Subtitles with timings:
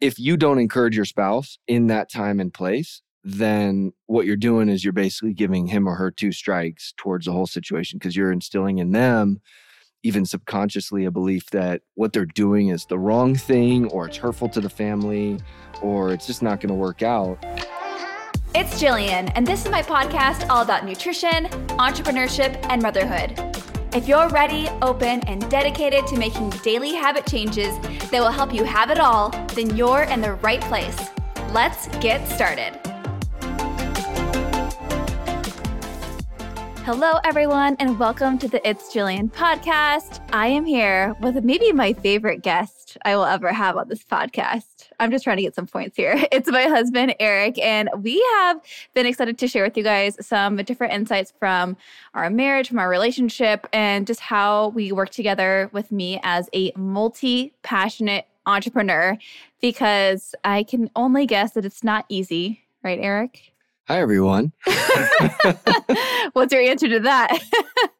[0.00, 4.68] if you don't encourage your spouse in that time and place, then what you're doing
[4.68, 8.32] is you're basically giving him or her two strikes towards the whole situation because you're
[8.32, 9.40] instilling in them
[10.06, 14.48] even subconsciously a belief that what they're doing is the wrong thing or it's hurtful
[14.48, 15.40] to the family
[15.82, 17.44] or it's just not going to work out.
[18.54, 21.46] It's Gillean, and this is my podcast all about nutrition,
[21.78, 23.65] entrepreneurship, and motherhood.
[23.94, 27.78] If you're ready, open, and dedicated to making daily habit changes
[28.10, 30.98] that will help you have it all, then you're in the right place.
[31.52, 32.78] Let's get started.
[36.84, 40.20] Hello, everyone, and welcome to the It's Gillean podcast.
[40.32, 44.75] I am here with maybe my favorite guest I will ever have on this podcast.
[44.98, 46.16] I'm just trying to get some points here.
[46.32, 48.60] It's my husband, Eric, and we have
[48.94, 51.76] been excited to share with you guys some different insights from
[52.14, 56.72] our marriage, from our relationship, and just how we work together with me as a
[56.76, 59.16] multi passionate entrepreneur
[59.60, 63.52] because I can only guess that it's not easy, right, Eric?
[63.88, 64.52] Hi, everyone.
[66.32, 67.38] What's your answer to that?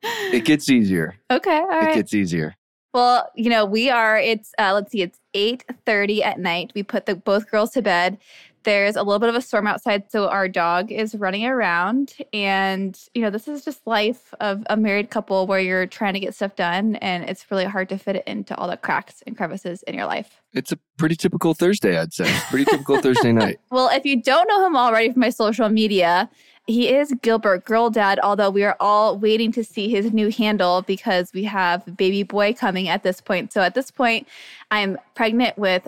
[0.02, 1.17] it gets easier.
[1.30, 1.91] Okay, all right.
[1.91, 2.56] It gets easier.
[2.92, 4.19] Well, you know, we are.
[4.19, 6.73] It's uh, let's see, it's eight thirty at night.
[6.75, 8.19] We put the both girls to bed.
[8.65, 12.15] There's a little bit of a storm outside, so our dog is running around.
[12.33, 16.20] And, you know, this is just life of a married couple where you're trying to
[16.20, 19.37] get stuff done and it's really hard to fit it into all the cracks and
[19.37, 20.42] crevices in your life.
[20.53, 22.29] It's a pretty typical Thursday, I'd say.
[22.51, 23.61] Pretty typical Thursday night.
[23.70, 26.29] Well, if you don't know him already from my social media,
[26.67, 30.83] he is Gilbert Girl Dad, although we are all waiting to see his new handle
[30.83, 33.53] because we have baby boy coming at this point.
[33.53, 34.27] So at this point,
[34.70, 35.86] I'm pregnant with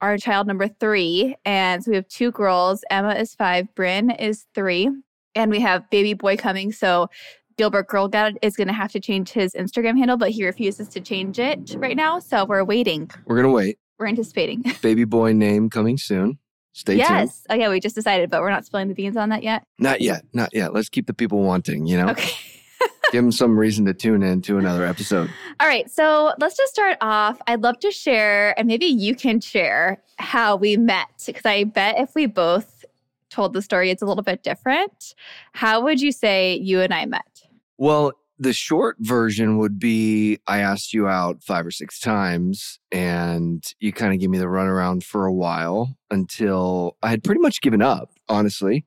[0.00, 1.36] our child number three.
[1.44, 2.84] And so we have two girls.
[2.90, 4.88] Emma is five, Bryn is three,
[5.34, 6.72] and we have baby boy coming.
[6.72, 7.10] So
[7.58, 10.88] Gilbert Girl Dad is going to have to change his Instagram handle, but he refuses
[10.88, 12.20] to change it right now.
[12.20, 13.10] So we're waiting.
[13.26, 13.78] We're going to wait.
[13.98, 14.64] We're anticipating.
[14.82, 16.38] Baby boy name coming soon.
[16.72, 17.08] Stay yes.
[17.08, 17.20] tuned.
[17.20, 17.46] Yes.
[17.50, 17.68] Oh, yeah.
[17.68, 19.64] We just decided, but we're not spilling the beans on that yet.
[19.78, 20.24] Not yet.
[20.32, 20.72] Not yet.
[20.72, 22.10] Let's keep the people wanting, you know?
[22.10, 22.32] Okay.
[23.12, 25.28] Give them some reason to tune in to another episode.
[25.58, 25.90] All right.
[25.90, 27.40] So let's just start off.
[27.48, 31.98] I'd love to share, and maybe you can share how we met, because I bet
[31.98, 32.84] if we both
[33.28, 35.14] told the story, it's a little bit different.
[35.52, 37.42] How would you say you and I met?
[37.78, 43.62] Well, the short version would be I asked you out five or six times, and
[43.78, 47.60] you kind of gave me the runaround for a while until I had pretty much
[47.60, 48.86] given up, honestly.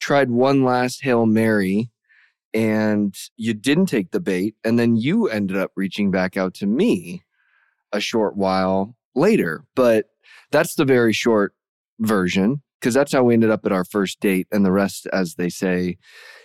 [0.00, 1.90] Tried one last Hail Mary
[2.52, 4.54] and you didn't take the bait.
[4.64, 7.22] And then you ended up reaching back out to me
[7.92, 9.64] a short while later.
[9.74, 10.06] But
[10.50, 11.54] that's the very short
[12.00, 14.46] version because that's how we ended up at our first date.
[14.50, 15.96] And the rest, as they say,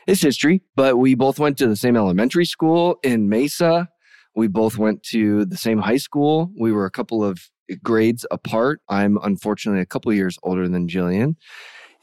[0.07, 0.61] is history.
[0.75, 3.89] But we both went to the same elementary school in Mesa.
[4.35, 6.51] We both went to the same high school.
[6.59, 7.49] We were a couple of
[7.83, 8.81] grades apart.
[8.89, 11.35] I'm unfortunately a couple years older than Gillean.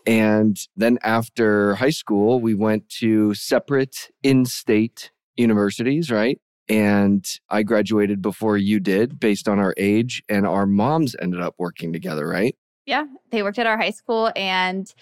[0.06, 6.40] And then after high school, we went to separate in state universities, right?
[6.68, 11.54] And I graduated before you did based on our age, and our moms ended up
[11.58, 12.56] working together, right?
[12.86, 14.92] Yeah, they worked at our high school and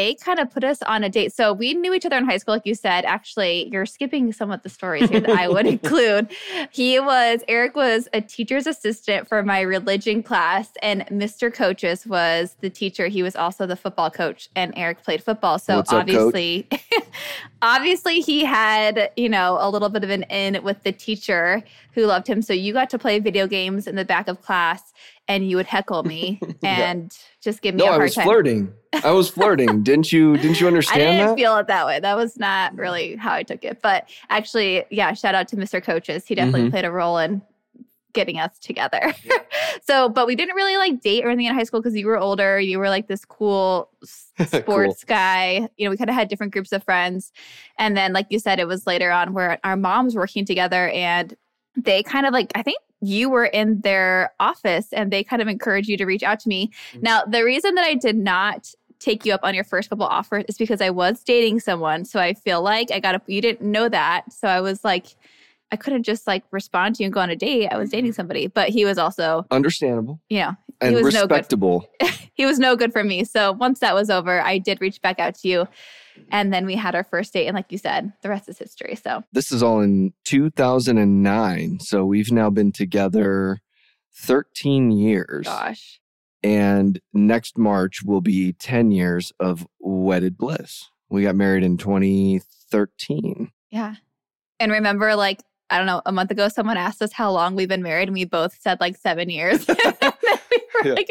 [0.00, 1.30] they kind of put us on a date.
[1.30, 3.04] So we knew each other in high school, like you said.
[3.04, 6.30] Actually, you're skipping some of the stories here that I would include.
[6.70, 11.52] He was, Eric was a teacher's assistant for my religion class, and Mr.
[11.52, 13.08] Coaches was the teacher.
[13.08, 15.58] He was also the football coach, and Eric played football.
[15.58, 16.80] So What's obviously, up,
[17.62, 21.62] obviously, he had, you know, a little bit of an in with the teacher
[21.92, 22.40] who loved him.
[22.40, 24.94] So you got to play video games in the back of class
[25.30, 27.18] and you would heckle me and yeah.
[27.40, 28.24] just give me no, a hard I was time.
[28.24, 28.72] flirting.
[28.92, 29.82] I was flirting.
[29.84, 31.36] didn't you didn't you understand I didn't that?
[31.36, 32.00] feel it that way.
[32.00, 33.80] That was not really how I took it.
[33.80, 35.82] But actually, yeah, shout out to Mr.
[35.82, 36.26] Coaches.
[36.26, 36.70] He definitely mm-hmm.
[36.70, 37.42] played a role in
[38.12, 39.14] getting us together.
[39.84, 42.18] so, but we didn't really like date or anything in high school because you were
[42.18, 42.58] older.
[42.58, 44.94] You were like this cool sports cool.
[45.06, 45.68] guy.
[45.76, 47.30] You know, we kind of had different groups of friends.
[47.78, 51.36] And then, like you said, it was later on where our moms working together and
[51.76, 55.48] they kind of like, I think you were in their office and they kind of
[55.48, 56.70] encouraged you to reach out to me.
[56.92, 57.02] Mm-hmm.
[57.02, 60.44] Now, the reason that I did not take you up on your first couple offers
[60.48, 62.04] is because I was dating someone.
[62.04, 64.30] So I feel like I got a, you didn't know that.
[64.32, 65.16] So I was like,
[65.72, 67.68] I couldn't just like respond to you and go on a date.
[67.68, 70.20] I was dating somebody, but he was also understandable.
[70.28, 71.88] You know, and he was respectable.
[72.00, 72.18] No good.
[72.34, 73.24] he was no good for me.
[73.24, 75.68] So once that was over, I did reach back out to you.
[76.30, 77.46] And then we had our first date.
[77.46, 78.96] And like you said, the rest is history.
[78.96, 81.80] So this is all in 2009.
[81.80, 83.60] So we've now been together
[84.14, 85.46] 13 years.
[85.46, 86.00] Gosh.
[86.42, 90.90] And next March will be 10 years of wedded bliss.
[91.08, 93.50] We got married in 2013.
[93.70, 93.96] Yeah.
[94.58, 97.68] And remember, like, I don't know, a month ago, someone asked us how long we've
[97.68, 99.66] been married, and we both said like seven years.
[100.84, 100.92] yeah.
[100.92, 101.10] like,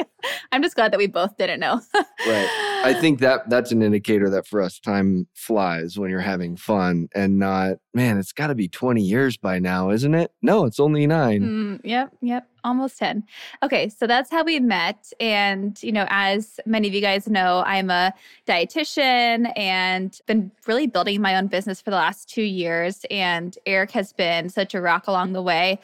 [0.52, 1.82] I'm just glad that we both didn't know.
[2.28, 2.50] right.
[2.84, 7.10] I think that that's an indicator that for us, time flies when you're having fun
[7.14, 10.32] and not, man, it's got to be 20 years by now, isn't it?
[10.42, 11.42] No, it's only nine.
[11.42, 12.14] Mm, yep.
[12.22, 12.48] Yep.
[12.64, 13.24] Almost 10.
[13.64, 13.90] Okay.
[13.90, 15.12] So that's how we met.
[15.20, 18.14] And, you know, as many of you guys know, I'm a
[18.48, 23.06] dietitian and been really building my own business for the last two years.
[23.10, 25.80] And Eric has been such a rock along the way.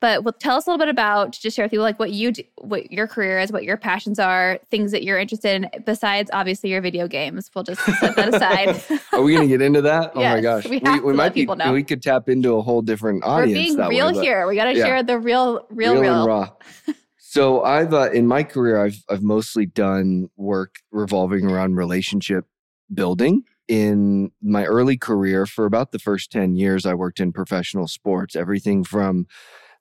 [0.00, 2.30] But well, tell us a little bit about just share with you like what you
[2.30, 6.30] do, what your career is, what your passions are, things that you're interested in besides
[6.34, 7.50] obviously your video games.
[7.54, 9.00] We'll just set that aside.
[9.12, 10.12] are we going to get into that?
[10.14, 11.46] Oh yes, my gosh, we, we, we might be.
[11.46, 11.72] Know.
[11.72, 13.76] We could tap into a whole different audience.
[13.76, 14.46] We're being real way, here.
[14.46, 14.84] We got to yeah.
[14.84, 16.26] share the real, real, real, real.
[16.26, 16.50] raw.
[17.16, 22.44] so I've uh, in my career, I've I've mostly done work revolving around relationship
[22.92, 27.88] building in my early career for about the first 10 years i worked in professional
[27.88, 29.26] sports everything from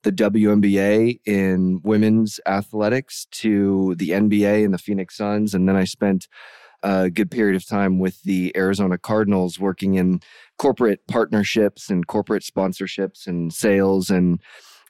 [0.06, 5.56] the WNBA in women's athletics to the NBA and the Phoenix Suns.
[5.56, 6.28] And then I spent
[6.84, 10.19] a good period of time with the Arizona Cardinals working in
[10.60, 14.40] corporate partnerships and corporate sponsorships and sales and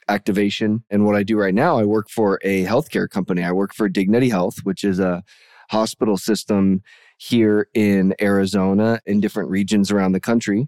[0.09, 0.83] activation.
[0.89, 3.41] And what I do right now, I work for a healthcare company.
[3.41, 5.23] I work for Dignity Health, which is a
[5.71, 6.81] hospital system
[7.17, 10.67] here in Arizona in different regions around the country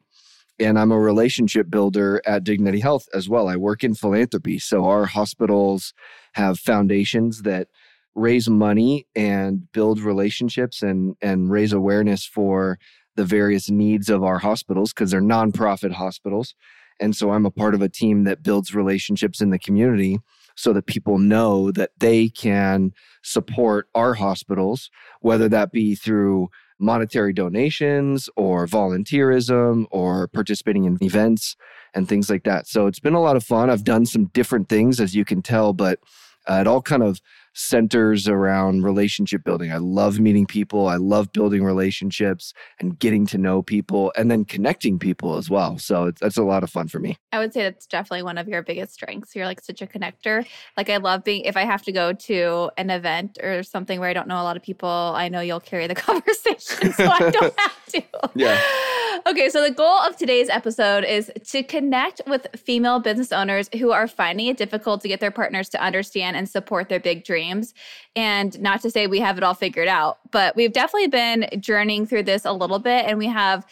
[0.59, 3.47] and I'm a relationship builder at Dignity Health as well.
[3.47, 4.59] I work in philanthropy.
[4.59, 5.93] So our hospitals
[6.33, 7.67] have foundations that
[8.15, 12.79] raise money and build relationships and and raise awareness for
[13.15, 16.55] the various needs of our hospitals because they're nonprofit hospitals.
[16.99, 20.19] And so I'm a part of a team that builds relationships in the community
[20.55, 24.89] so that people know that they can support our hospitals,
[25.21, 31.55] whether that be through monetary donations or volunteerism or participating in events
[31.93, 32.67] and things like that.
[32.67, 33.69] So it's been a lot of fun.
[33.69, 35.99] I've done some different things, as you can tell, but
[36.47, 37.19] uh, it all kind of
[37.57, 39.71] centers around relationship building.
[39.71, 40.87] I love meeting people.
[40.87, 45.79] I love building relationships and getting to know people and then connecting people as well.
[45.79, 47.17] So that's a lot of fun for me.
[47.31, 49.35] I would say that's definitely one of your biggest strengths.
[49.35, 50.45] You're like such a connector.
[50.77, 54.09] Like I love being if I have to go to an event or something where
[54.09, 57.31] I don't know a lot of people, I know you'll carry the conversation so I
[57.31, 58.03] don't have to.
[58.35, 58.61] Yeah.
[59.25, 63.91] Okay, so the goal of today's episode is to connect with female business owners who
[63.91, 67.73] are finding it difficult to get their partners to understand and support their big dreams.
[68.15, 72.05] And not to say we have it all figured out, but we've definitely been journeying
[72.05, 73.65] through this a little bit and we have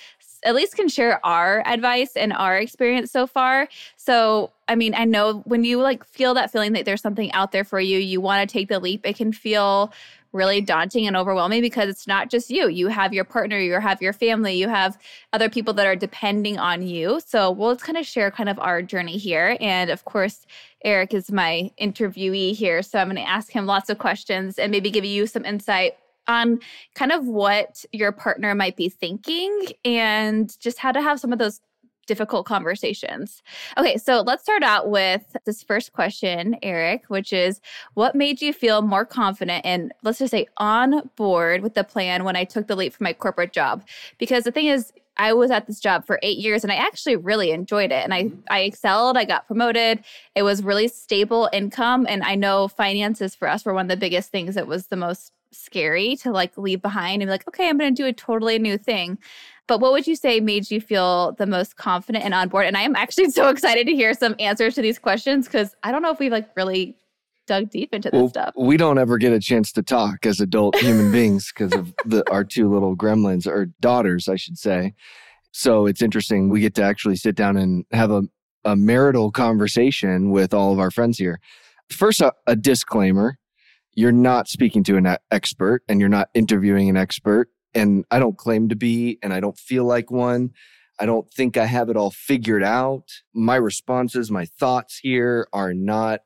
[0.43, 3.67] at least can share our advice and our experience so far.
[3.97, 7.51] So, I mean, I know when you like feel that feeling that there's something out
[7.51, 9.91] there for you, you want to take the leap, it can feel
[10.35, 12.67] really daunting and overwhelming because it's not just you.
[12.67, 14.97] You have your partner, you have your family, you have
[15.33, 17.19] other people that are depending on you.
[17.25, 19.57] So we'll kind of share kind of our journey here.
[19.59, 20.45] And of course,
[20.83, 22.83] Eric is my interviewee here.
[22.83, 25.93] So I'm going to ask him lots of questions and maybe give you some insight
[26.27, 26.59] on
[26.95, 31.39] kind of what your partner might be thinking and just how to have some of
[31.39, 31.61] those
[32.05, 33.41] difficult conversations.
[33.77, 37.61] Okay, so let's start out with this first question, Eric, which is
[37.93, 42.23] what made you feel more confident and let's just say on board with the plan
[42.23, 43.83] when I took the leap from my corporate job?
[44.17, 47.15] Because the thing is, I was at this job for eight years and I actually
[47.15, 48.03] really enjoyed it.
[48.03, 48.39] And I, mm-hmm.
[48.49, 50.03] I excelled, I got promoted.
[50.35, 52.05] It was really stable income.
[52.09, 54.97] And I know finances for us were one of the biggest things that was the
[54.97, 58.13] most scary to like leave behind and be like, okay, I'm going to do a
[58.13, 59.17] totally new thing.
[59.67, 62.67] But what would you say made you feel the most confident and on board?
[62.67, 65.91] And I am actually so excited to hear some answers to these questions because I
[65.91, 66.95] don't know if we've like really
[67.47, 68.53] dug deep into this well, stuff.
[68.57, 72.29] We don't ever get a chance to talk as adult human beings because of the
[72.31, 74.93] our two little gremlins or daughters, I should say.
[75.51, 76.49] So it's interesting.
[76.49, 78.23] We get to actually sit down and have a,
[78.65, 81.39] a marital conversation with all of our friends here.
[81.89, 83.37] First, a, a disclaimer
[83.95, 87.49] you're not speaking to an expert and you're not interviewing an expert.
[87.75, 90.51] And I don't claim to be, and I don't feel like one.
[90.99, 93.11] I don't think I have it all figured out.
[93.33, 96.21] My responses, my thoughts here are not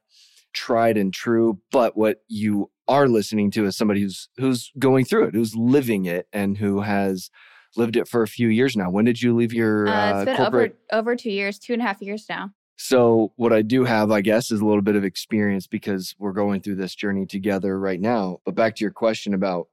[0.53, 5.25] tried and true, but what you are listening to is somebody who's who's going through
[5.25, 7.29] it, who's living it and who has
[7.75, 8.89] lived it for a few years now.
[8.89, 10.77] When did you leave your uh, it's uh, been corporate?
[10.91, 12.51] over over two years, two and a half years now.
[12.82, 16.32] So, what I do have, I guess, is a little bit of experience because we're
[16.32, 18.39] going through this journey together right now.
[18.46, 19.68] But back to your question about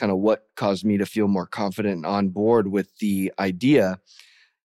[0.00, 4.00] kind of what caused me to feel more confident and on board with the idea,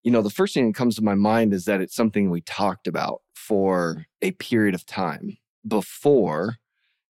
[0.01, 2.39] you know, the first thing that comes to my mind is that it's something we
[2.39, 5.38] talked about for a period of time
[5.68, 6.56] before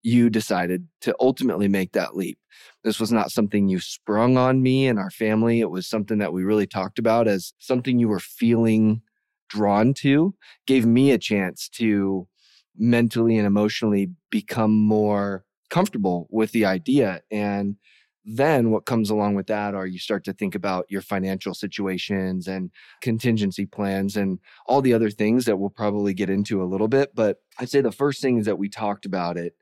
[0.05, 2.38] you decided to ultimately make that leap.
[2.85, 5.61] This was not something you sprung on me and our family.
[5.61, 9.02] It was something that we really talked about as something you were feeling
[9.49, 10.35] drawn to
[10.67, 12.29] gave me a chance to
[12.76, 17.23] mentally and emotionally become more comfortable with the idea.
[17.31, 17.76] And
[18.25, 22.47] then what comes along with that are you start to think about your financial situations
[22.47, 26.88] and contingency plans and all the other things that we'll probably get into a little
[26.88, 27.14] bit.
[27.14, 29.55] But I'd say the first thing is that we talked about it,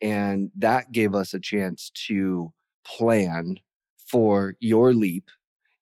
[0.00, 2.52] and that gave us a chance to
[2.84, 3.56] plan
[4.10, 5.30] for your leap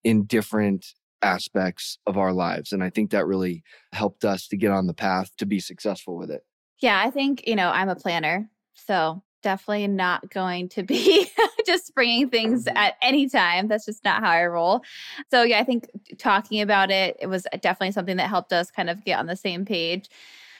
[0.02, 0.86] in different
[1.22, 2.72] aspects of our lives.
[2.72, 3.62] And I think that really
[3.92, 6.42] helped us to get on the path to be successful with it.
[6.80, 8.50] Yeah, I think, you know, I'm a planner.
[8.74, 11.28] So definitely not going to be
[11.66, 12.76] just springing things mm-hmm.
[12.76, 13.68] at any time.
[13.68, 14.82] That's just not how I roll.
[15.30, 18.90] So, yeah, I think talking about it, it was definitely something that helped us kind
[18.90, 20.08] of get on the same page.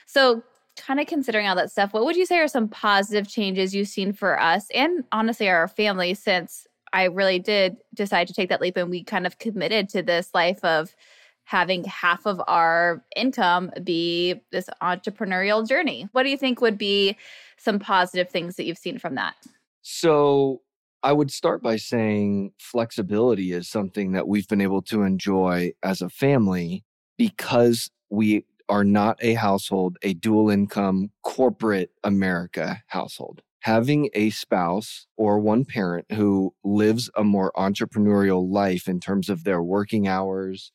[0.05, 0.43] So,
[0.77, 3.87] kind of considering all that stuff, what would you say are some positive changes you've
[3.87, 8.61] seen for us and honestly our family since I really did decide to take that
[8.61, 10.95] leap and we kind of committed to this life of
[11.43, 16.07] having half of our income be this entrepreneurial journey.
[16.11, 17.17] What do you think would be
[17.57, 19.35] some positive things that you've seen from that?
[19.81, 20.61] So,
[21.05, 26.01] I would start by saying flexibility is something that we've been able to enjoy as
[26.01, 26.83] a family
[27.15, 33.43] because we are not a household, a dual income corporate America household.
[33.59, 39.43] Having a spouse or one parent who lives a more entrepreneurial life in terms of
[39.43, 40.71] their working hours,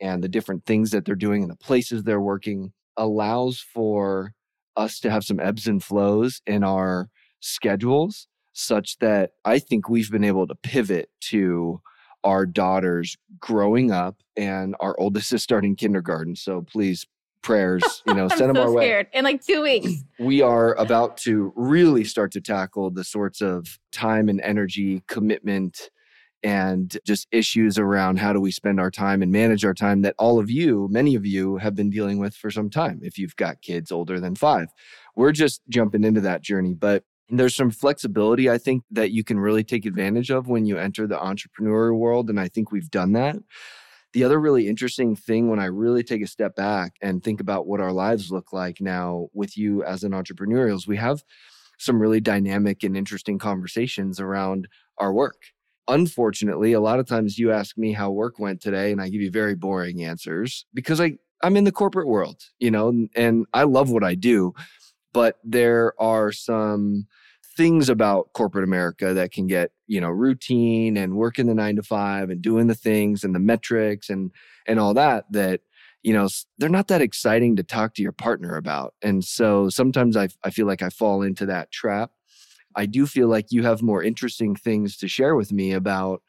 [0.00, 4.32] and the different things that they're doing and the places they're working allows for
[4.78, 7.10] us to have some ebbs and flows in our
[7.40, 11.80] schedules such that I think we've been able to pivot to
[12.22, 16.36] our daughters growing up and our oldest is starting kindergarten.
[16.36, 17.06] So please
[17.42, 19.06] prayers, you know, send them so our scared.
[19.12, 19.18] way.
[19.18, 19.92] In like two weeks.
[20.18, 25.90] We are about to really start to tackle the sorts of time and energy commitment
[26.44, 30.14] and just issues around how do we spend our time and manage our time that
[30.18, 33.34] all of you, many of you, have been dealing with for some time if you've
[33.36, 34.68] got kids older than five.
[35.16, 36.74] We're just jumping into that journey.
[36.74, 40.78] But there's some flexibility, I think, that you can really take advantage of when you
[40.78, 42.28] enter the entrepreneurial world.
[42.30, 43.36] And I think we've done that.
[44.12, 47.66] The other really interesting thing when I really take a step back and think about
[47.66, 51.24] what our lives look like now with you as an entrepreneur is we have
[51.78, 55.42] some really dynamic and interesting conversations around our work
[55.88, 59.20] unfortunately, a lot of times you ask me how work went today, and I give
[59.20, 63.64] you very boring answers because I, I'm in the corporate world, you know, and I
[63.64, 64.54] love what I do.
[65.14, 67.06] But there are some
[67.56, 71.82] things about corporate America that can get, you know, routine and working the nine to
[71.82, 74.30] five and doing the things and the metrics and
[74.66, 75.60] and all that that
[76.02, 76.28] you know
[76.58, 80.50] they're not that exciting to talk to your partner about and so sometimes i, I
[80.50, 82.10] feel like i fall into that trap
[82.76, 86.22] I do feel like you have more interesting things to share with me about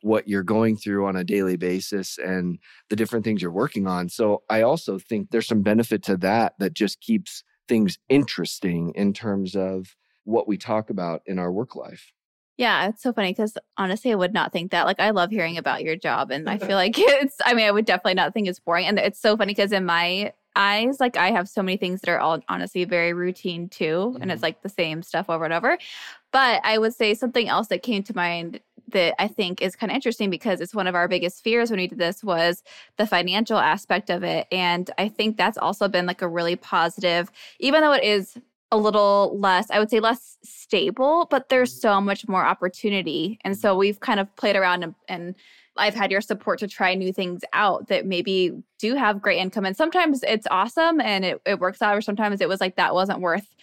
[0.00, 2.58] what you're going through on a daily basis and
[2.90, 4.08] the different things you're working on.
[4.08, 9.14] So I also think there's some benefit to that that just keeps things interesting in
[9.14, 12.12] terms of what we talk about in our work life.
[12.58, 14.84] Yeah, it's so funny because honestly, I would not think that.
[14.84, 17.70] Like, I love hearing about your job, and I feel like it's, I mean, I
[17.70, 18.84] would definitely not think it's boring.
[18.84, 22.10] And it's so funny because in my eyes, like I have so many things that
[22.10, 23.84] are all honestly very routine too.
[23.84, 24.22] Mm-hmm.
[24.22, 24.44] And it's mm-hmm.
[24.44, 25.78] like the same stuff over and over.
[26.30, 28.60] But I would say something else that came to mind
[28.92, 31.80] that I think is kind of interesting because it's one of our biggest fears when
[31.80, 32.62] we did this was
[32.96, 34.46] the financial aspect of it.
[34.50, 37.30] And I think that's also been like a really positive,
[37.60, 38.38] even though it is
[38.70, 41.88] a little less, I would say less stable, but there's mm-hmm.
[41.88, 43.38] so much more opportunity.
[43.44, 45.34] And so we've kind of played around and, and
[45.76, 49.64] I've had your support to try new things out that maybe do have great income.
[49.64, 52.94] And sometimes it's awesome and it, it works out, or sometimes it was like that
[52.94, 53.54] wasn't worth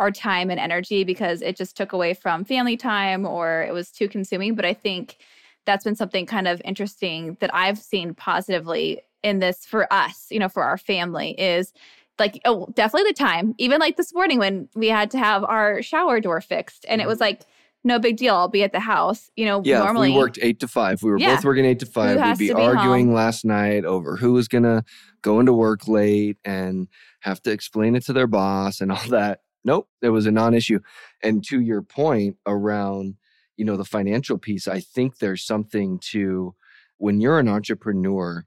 [0.00, 3.90] our time and energy because it just took away from family time or it was
[3.90, 4.54] too consuming.
[4.54, 5.18] But I think
[5.66, 10.38] that's been something kind of interesting that I've seen positively in this for us, you
[10.38, 11.72] know, for our family is
[12.18, 15.80] like oh definitely the time even like this morning when we had to have our
[15.82, 17.24] shower door fixed and it was mm-hmm.
[17.24, 17.46] like
[17.84, 18.36] no big deal.
[18.36, 19.30] I'll be at the house.
[19.34, 21.02] You know, yeah, normally we worked eight to five.
[21.02, 21.34] We were yeah.
[21.34, 22.16] both working eight to five.
[22.20, 23.14] We'd be, be arguing home?
[23.14, 24.84] last night over who was gonna
[25.20, 26.88] go into work late and
[27.20, 29.40] have to explain it to their boss and all that.
[29.64, 30.80] Nope, it was a non-issue.
[31.22, 33.16] And to your point around,
[33.56, 36.54] you know, the financial piece, I think there's something to
[36.98, 38.44] when you're an entrepreneur,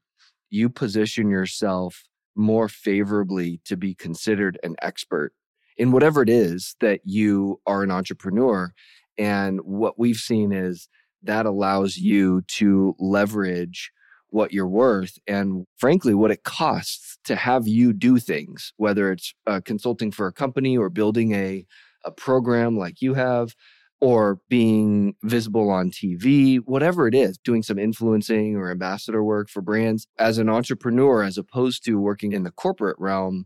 [0.50, 2.04] you position yourself
[2.36, 5.34] more favorably to be considered an expert
[5.78, 8.74] in whatever it is that you are an entrepreneur
[9.18, 10.90] and what we've seen is
[11.24, 13.92] that allows you to leverage
[14.30, 19.34] what you're worth and frankly what it costs to have you do things whether it's
[19.48, 21.66] uh, consulting for a company or building a,
[22.04, 23.56] a program like you have
[24.02, 29.62] or being visible on TV, whatever it is, doing some influencing or ambassador work for
[29.62, 30.06] brands.
[30.20, 33.46] As an entrepreneur, as opposed to working in the corporate realm,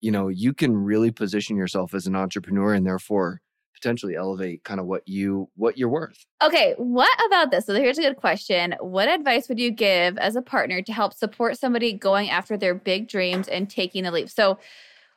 [0.00, 3.41] you know, you can really position yourself as an entrepreneur and therefore
[3.74, 6.24] potentially elevate kind of what you what you're worth.
[6.42, 7.66] Okay, what about this?
[7.66, 8.74] So here's a good question.
[8.80, 12.74] What advice would you give as a partner to help support somebody going after their
[12.74, 14.28] big dreams and taking the leap?
[14.28, 14.58] So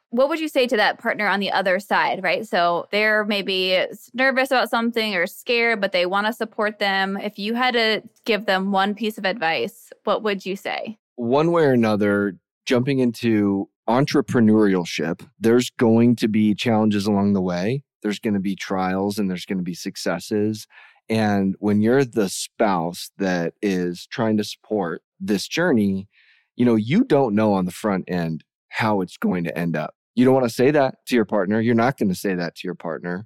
[0.09, 2.47] what would you say to that partner on the other side, right?
[2.47, 7.17] So they're maybe nervous about something or scared, but they want to support them.
[7.17, 10.97] If you had to give them one piece of advice, what would you say?
[11.15, 17.83] One way or another, jumping into entrepreneurship, there's going to be challenges along the way.
[18.05, 20.67] There's going to be trials and there's going to be successes.
[21.09, 26.07] And when you're the spouse that is trying to support this journey,
[26.55, 29.95] you know, you don't know on the front end how it's going to end up.
[30.13, 31.59] You don't want to say that to your partner.
[31.59, 33.25] You're not going to say that to your partner.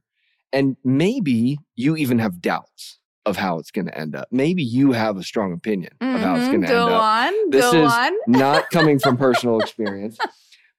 [0.54, 4.30] And maybe you even have doubts of how it's going to end up.
[4.32, 6.16] Maybe you have a strong opinion mm-hmm.
[6.16, 6.52] of how it's mm-hmm.
[6.52, 7.02] going to end up.
[7.02, 8.14] On, this go is on.
[8.28, 10.18] not coming from personal experience,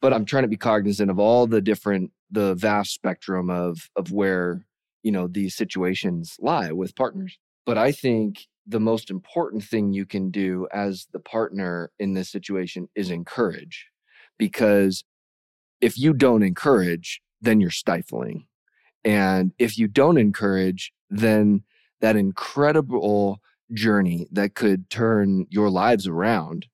[0.01, 4.13] but I'm trying to be cognizant of all the different, the vast spectrum of of
[4.13, 4.65] where
[5.03, 7.39] you know these situations lie with partners.
[7.67, 12.31] But I think the most important thing you can do as the partner in this
[12.31, 13.87] situation is encourage,
[14.39, 15.05] because
[15.81, 18.47] if you don't encourage, then you're stifling.
[19.05, 21.63] And if you don't encourage, then
[22.01, 23.41] that incredible
[23.73, 26.67] journey that could turn your lives around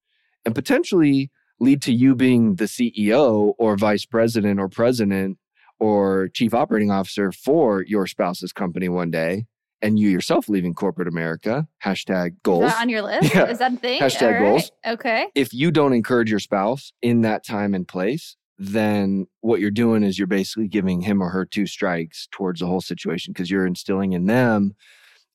[0.45, 5.39] and potentially lead to you being the CEO or vice president or president
[5.79, 9.47] or chief operating officer for your spouse's company one day
[9.83, 11.69] and you yourself leaving corporate America.
[11.85, 12.65] Hashtag goals.
[12.65, 13.35] Is that on your list?
[13.35, 13.47] Yeah.
[13.47, 14.01] Is that a thing?
[14.01, 14.41] Hashtag right.
[14.41, 14.73] goals.
[14.87, 15.27] Okay.
[15.35, 20.03] If you don't encourage your spouse in that time and place, then what you're doing
[20.03, 23.67] is you're basically giving him or her two strikes towards the whole situation because you're
[23.67, 24.75] instilling in them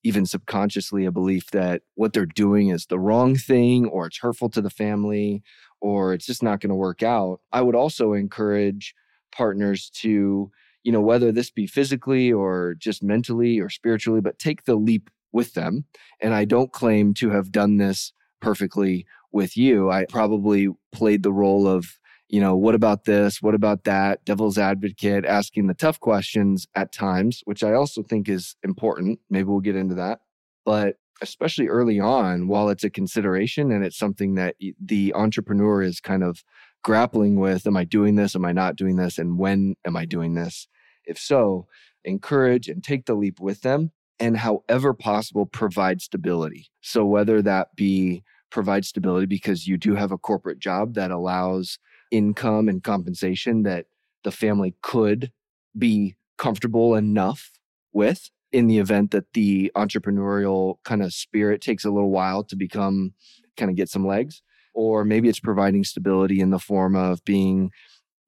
[0.04, 4.48] even subconsciously a belief that what they're doing is the wrong thing or it's hurtful
[4.50, 5.42] to the family
[5.80, 7.40] or it's just not going to work out.
[7.52, 8.94] I would also encourage
[9.32, 10.50] partners to,
[10.82, 15.10] you know, whether this be physically or just mentally or spiritually, but take the leap
[15.32, 15.84] with them.
[16.20, 19.90] And I don't claim to have done this perfectly with you.
[19.90, 21.98] I probably played the role of
[22.32, 23.42] you know, what about this?
[23.42, 24.24] What about that?
[24.24, 29.18] Devil's advocate, asking the tough questions at times, which I also think is important.
[29.28, 30.20] Maybe we'll get into that.
[30.64, 36.00] But especially early on, while it's a consideration and it's something that the entrepreneur is
[36.00, 36.42] kind of
[36.82, 38.34] grappling with am I doing this?
[38.34, 39.18] Am I not doing this?
[39.18, 40.66] And when am I doing this?
[41.04, 41.66] If so,
[42.04, 46.68] encourage and take the leap with them and however possible provide stability.
[46.80, 51.78] So whether that be provide stability because you do have a corporate job that allows
[52.10, 53.86] income and compensation that
[54.24, 55.32] the family could
[55.76, 57.50] be comfortable enough
[57.92, 62.54] with in the event that the entrepreneurial kind of spirit takes a little while to
[62.54, 63.14] become
[63.56, 64.42] kind of get some legs
[64.74, 67.70] or maybe it's providing stability in the form of being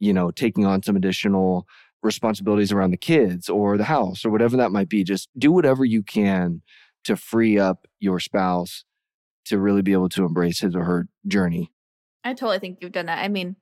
[0.00, 1.66] you know taking on some additional
[2.02, 5.84] responsibilities around the kids or the house or whatever that might be just do whatever
[5.84, 6.60] you can
[7.02, 8.84] to free up your spouse
[9.44, 11.70] to really be able to embrace his or her journey
[12.24, 13.56] i totally think you've done that i mean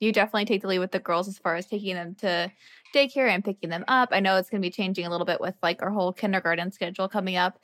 [0.00, 2.50] you definitely take the lead with the girls as far as taking them to
[2.94, 4.10] daycare and picking them up.
[4.12, 6.70] I know it's going to be changing a little bit with like our whole kindergarten
[6.70, 7.58] schedule coming up.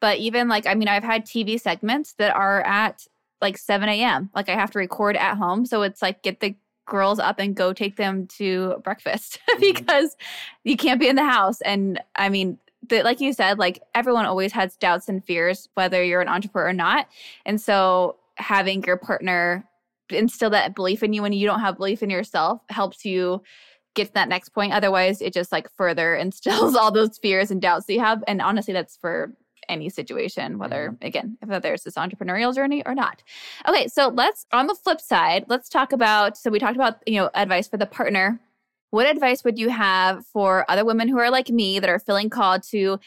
[0.00, 3.06] But even like, I mean, I've had TV segments that are at
[3.40, 4.30] like 7 a.m.
[4.34, 5.66] Like I have to record at home.
[5.66, 6.54] So it's like get the
[6.86, 9.60] girls up and go take them to breakfast mm-hmm.
[9.60, 10.16] because
[10.64, 11.60] you can't be in the house.
[11.62, 16.02] And I mean, the, like you said, like everyone always has doubts and fears, whether
[16.02, 17.08] you're an entrepreneur or not.
[17.46, 19.64] And so having your partner
[20.10, 23.42] instill that belief in you when you don't have belief in yourself helps you
[23.94, 24.72] get to that next point.
[24.72, 28.24] Otherwise, it just like further instills all those fears and doubts that you have.
[28.26, 29.32] And honestly, that's for
[29.68, 31.06] any situation, whether mm-hmm.
[31.06, 33.22] again, whether it's this entrepreneurial journey or not.
[33.68, 36.36] Okay, so let's on the flip side, let's talk about.
[36.36, 38.40] So we talked about you know advice for the partner.
[38.90, 42.28] What advice would you have for other women who are like me that are feeling
[42.28, 42.98] called to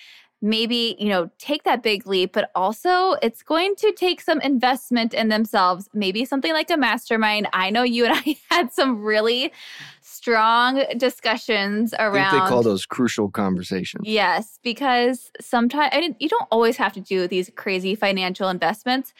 [0.43, 5.13] maybe, you know, take that big leap, but also it's going to take some investment
[5.13, 7.47] in themselves, maybe something like a mastermind.
[7.53, 9.53] I know you and I had some really
[10.01, 12.34] strong discussions around.
[12.34, 14.06] they call those crucial conversations.
[14.06, 19.13] Yes, because sometimes I didn't, you don't always have to do these crazy financial investments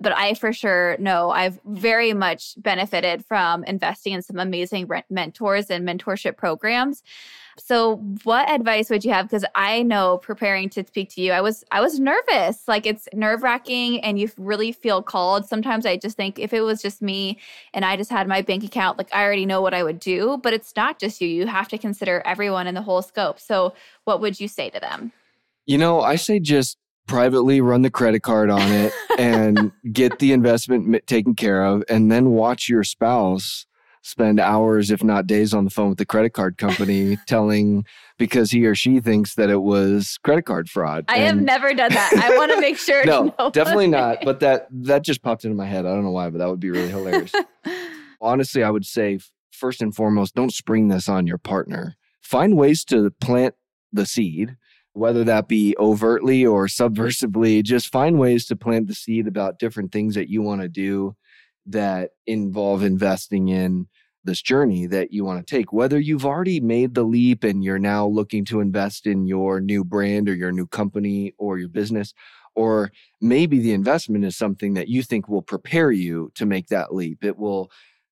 [0.00, 5.70] but I for sure know I've very much benefited from investing in some amazing mentors
[5.70, 7.02] and mentorship programs.
[7.60, 9.26] So, what advice would you have?
[9.26, 12.66] Because I know preparing to speak to you, I was I was nervous.
[12.68, 15.46] Like it's nerve wracking, and you really feel called.
[15.46, 17.38] Sometimes I just think if it was just me
[17.74, 20.38] and I just had my bank account, like I already know what I would do.
[20.42, 21.28] But it's not just you.
[21.28, 23.40] You have to consider everyone in the whole scope.
[23.40, 25.12] So, what would you say to them?
[25.66, 26.78] You know, I say just
[27.08, 32.12] privately run the credit card on it and get the investment taken care of and
[32.12, 33.66] then watch your spouse
[34.02, 37.84] spend hours, if not days, on the phone with the credit card company telling
[38.16, 41.04] because he or she thinks that it was credit card fraud.
[41.08, 42.12] I and have never done that.
[42.14, 43.04] I want to make sure.
[43.06, 44.18] no, definitely not.
[44.24, 45.84] But that that just popped into my head.
[45.84, 47.32] I don't know why, but that would be really hilarious.
[48.20, 49.18] Honestly, I would say
[49.52, 51.96] first and foremost, don't spring this on your partner.
[52.22, 53.54] Find ways to plant
[53.92, 54.56] the seed
[54.92, 59.92] whether that be overtly or subversively, just find ways to plant the seed about different
[59.92, 61.14] things that you want to do
[61.66, 63.86] that involve investing in
[64.24, 65.72] this journey that you want to take.
[65.72, 69.84] Whether you've already made the leap and you're now looking to invest in your new
[69.84, 72.12] brand or your new company or your business,
[72.54, 76.94] or maybe the investment is something that you think will prepare you to make that
[76.94, 77.24] leap.
[77.24, 77.70] It will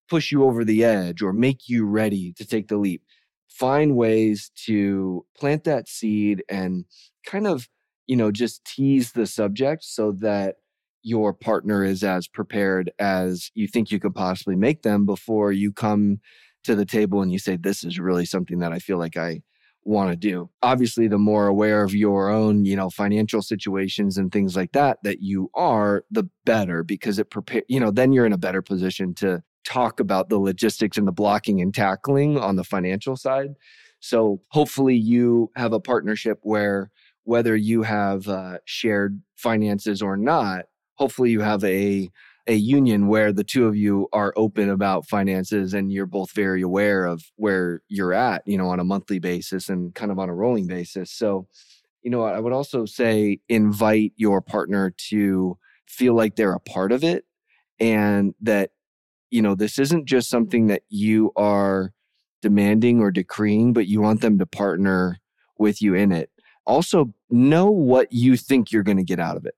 [0.08, 3.02] push you over the edge or make you ready to take the leap
[3.48, 6.84] find ways to plant that seed and
[7.26, 7.68] kind of,
[8.06, 10.56] you know, just tease the subject so that
[11.02, 15.72] your partner is as prepared as you think you could possibly make them before you
[15.72, 16.18] come
[16.64, 19.42] to the table and you say, This is really something that I feel like I
[19.84, 20.50] want to do.
[20.62, 24.98] Obviously, the more aware of your own, you know, financial situations and things like that
[25.04, 28.62] that you are, the better because it prepare, you know, then you're in a better
[28.62, 33.54] position to talk about the logistics and the blocking and tackling on the financial side.
[34.00, 36.90] So hopefully you have a partnership where
[37.24, 42.08] whether you have uh, shared finances or not, hopefully you have a
[42.48, 46.62] a union where the two of you are open about finances and you're both very
[46.62, 50.28] aware of where you're at, you know, on a monthly basis and kind of on
[50.28, 51.10] a rolling basis.
[51.10, 51.48] So,
[52.02, 56.92] you know, I would also say invite your partner to feel like they're a part
[56.92, 57.24] of it
[57.80, 58.70] and that
[59.30, 61.92] you know, this isn't just something that you are
[62.42, 65.18] demanding or decreeing, but you want them to partner
[65.58, 66.30] with you in it.
[66.64, 69.54] Also, know what you think you're going to get out of it.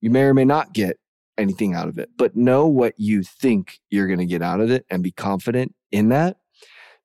[0.00, 0.98] You may or may not get
[1.38, 4.70] anything out of it, but know what you think you're going to get out of
[4.70, 6.38] it and be confident in that.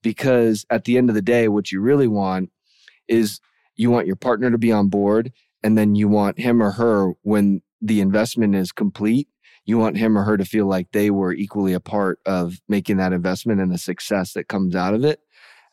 [0.02, 2.50] Because at the end of the day, what you really want
[3.08, 3.40] is
[3.76, 5.32] you want your partner to be on board,
[5.64, 9.28] and then you want him or her, when the investment is complete,
[9.66, 12.98] you want him or her to feel like they were equally a part of making
[12.98, 15.20] that investment and the success that comes out of it,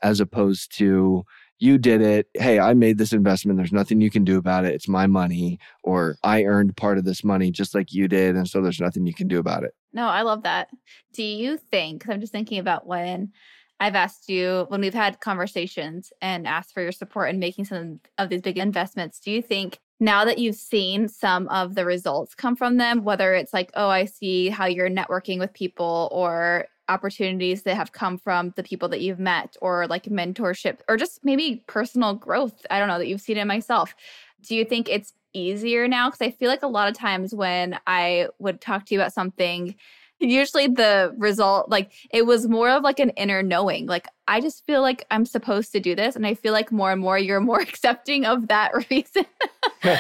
[0.03, 1.25] as opposed to
[1.61, 2.29] you did it.
[2.35, 3.57] Hey, I made this investment.
[3.57, 4.75] There's nothing you can do about it.
[4.75, 8.37] It's my money, or I earned part of this money just like you did.
[8.37, 9.75] And so there's nothing you can do about it.
[9.93, 10.69] No, I love that.
[11.15, 13.33] Do you think, I'm just thinking about when
[13.81, 18.01] I've asked you, when we've had conversations and asked for your support in making some
[18.19, 22.35] of these big investments, do you think now that you've seen some of the results
[22.35, 26.67] come from them, whether it's like, oh, I see how you're networking with people or
[26.89, 31.25] opportunities that have come from the people that you've met or like mentorship or just
[31.25, 33.95] maybe personal growth, I don't know, that you've seen in myself.
[34.43, 36.09] Do you think it's easier now?
[36.09, 39.13] Because I feel like a lot of times when I would talk to you about
[39.13, 39.75] something,
[40.21, 43.87] usually the result like it was more of like an inner knowing.
[43.87, 46.93] Like i just feel like i'm supposed to do this and i feel like more
[46.93, 49.27] and more you're more accepting of that reason.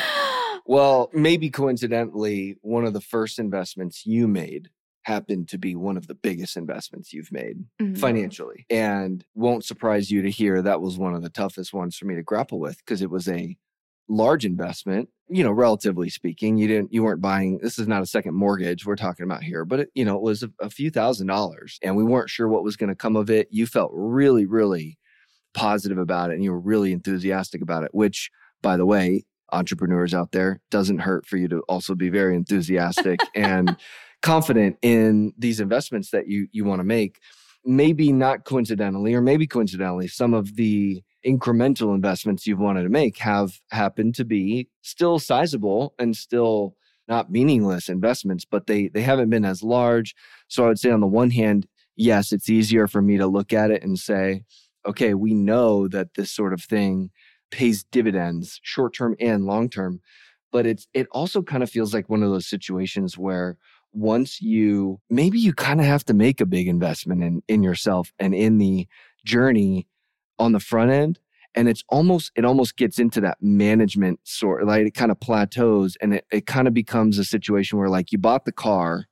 [0.66, 4.68] Well maybe coincidentally one of the first investments you made
[5.08, 7.94] happened to be one of the biggest investments you've made mm-hmm.
[7.94, 8.66] financially.
[8.68, 12.14] And won't surprise you to hear that was one of the toughest ones for me
[12.14, 13.56] to grapple with because it was a
[14.08, 18.06] large investment you know relatively speaking you didn't you weren't buying this is not a
[18.06, 20.90] second mortgage we're talking about here but it you know it was a, a few
[20.90, 23.48] thousand dollars and we weren't sure what was going to come of it.
[23.50, 24.98] You felt really really
[25.54, 28.30] positive about it and you were really enthusiastic about it which
[28.62, 33.20] by the way entrepreneurs out there doesn't hurt for you to also be very enthusiastic
[33.34, 33.76] and
[34.22, 37.18] confident in these investments that you you want to make.
[37.64, 43.18] Maybe not coincidentally or maybe coincidentally some of the incremental investments you've wanted to make
[43.18, 46.74] have happened to be still sizable and still
[47.08, 50.14] not meaningless investments, but they they haven't been as large.
[50.48, 53.52] So I would say on the one hand, yes, it's easier for me to look
[53.52, 54.42] at it and say,
[54.86, 57.10] okay, we know that this sort of thing
[57.50, 60.00] pays dividends, short term and long term.
[60.52, 63.56] But it's it also kind of feels like one of those situations where
[63.92, 68.12] once you maybe you kind of have to make a big investment in in yourself
[68.18, 68.86] and in the
[69.24, 69.86] journey
[70.38, 71.18] on the front end
[71.54, 75.96] and it's almost it almost gets into that management sort like it kind of plateaus
[76.00, 79.06] and it, it kind of becomes a situation where like you bought the car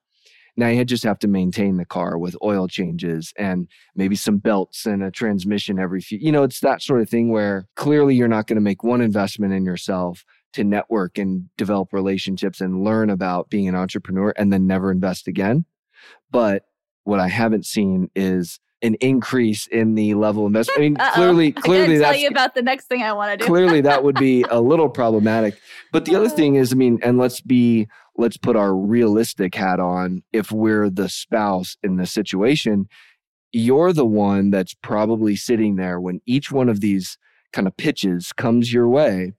[0.59, 4.87] now you just have to maintain the car with oil changes and maybe some belts
[4.87, 8.29] and a transmission every few you know it's that sort of thing where clearly you're
[8.29, 13.11] not going to make one investment in yourself to network and develop relationships and learn
[13.11, 15.67] about being an entrepreneur and then never invest again.
[16.31, 16.65] But
[17.05, 20.79] what i haven't seen is an increase in the level of investment.
[20.79, 21.15] I mean, Uh-oh.
[21.15, 23.45] clearly, clearly that's tell you about the next thing I want to do.
[23.45, 25.59] clearly, that would be a little problematic.
[25.93, 26.37] But the other uh-huh.
[26.37, 30.23] thing is, I mean, and let's be let's put our realistic hat on.
[30.33, 32.87] If we're the spouse in the situation,
[33.53, 37.17] you're the one that's probably sitting there when each one of these
[37.53, 39.33] kind of pitches comes your way.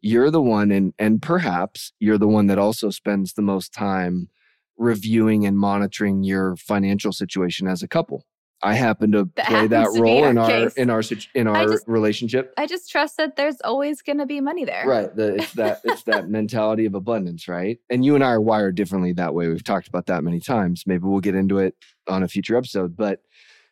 [0.00, 4.28] You're the one, and, and perhaps you're the one that also spends the most time
[4.76, 8.24] reviewing and monitoring your financial situation as a couple.
[8.62, 11.02] I happen to That play that to role our in our in our
[11.34, 12.54] in our relationship.
[12.56, 14.86] I just trust that there's always going to be money there.
[14.86, 15.14] Right.
[15.14, 17.78] The, it's that it's that mentality of abundance, right?
[17.90, 19.48] And you and I are wired differently that way.
[19.48, 20.84] We've talked about that many times.
[20.86, 21.74] Maybe we'll get into it
[22.08, 22.96] on a future episode.
[22.96, 23.20] But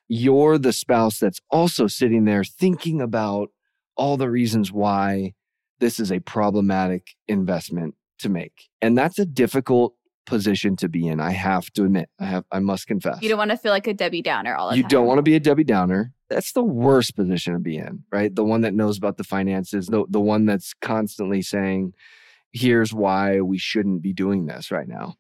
[0.09, 3.51] you're the spouse that's also sitting there thinking about
[3.97, 5.33] all the reasons why
[5.81, 8.68] this is a problematic investment to make.
[8.83, 9.94] And that's a difficult
[10.26, 11.20] position to be in.
[11.20, 12.08] I have to admit.
[12.18, 13.20] I have I must confess.
[13.22, 14.87] You don't want to feel like a Debbie Downer all the You time.
[14.87, 16.12] You don't want to be a Debbie Downer.
[16.28, 18.34] That's the worst position to be in, right?
[18.34, 21.92] The one that knows about the finances, the, the one that's constantly saying,
[22.52, 25.16] here's why we shouldn't be doing this right now.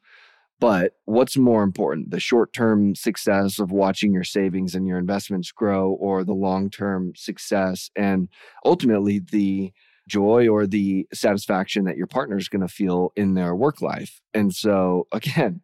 [0.60, 5.52] But what's more important, the short term success of watching your savings and your investments
[5.52, 8.28] grow, or the long term success and
[8.64, 9.72] ultimately the
[10.08, 14.20] joy or the satisfaction that your partner is going to feel in their work life?
[14.32, 15.60] And so, again,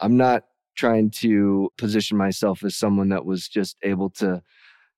[0.00, 0.44] I'm not
[0.76, 4.40] trying to position myself as someone that was just able to,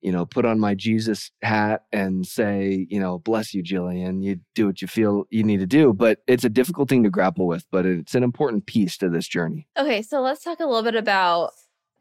[0.02, 4.22] you know, put on my Jesus hat and say, you know, bless you, Gillean.
[4.22, 5.94] You do what you feel you need to do.
[5.94, 9.26] But it's a difficult thing to grapple with, but it's an important piece to this
[9.26, 9.66] journey.
[9.78, 11.52] Okay, so let's talk a little bit about.